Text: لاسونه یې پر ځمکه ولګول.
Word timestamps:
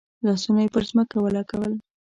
لاسونه 0.25 0.59
یې 0.63 0.69
پر 0.75 0.83
ځمکه 0.89 1.15
ولګول. 1.19 1.73